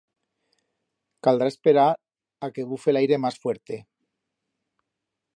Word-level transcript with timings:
Caldrá 1.25 1.47
esperar 1.53 1.91
a 2.47 2.49
que 2.55 2.65
bufe 2.71 2.95
l'aire 2.97 3.19
mas 3.25 3.37
fuerte. 3.43 3.77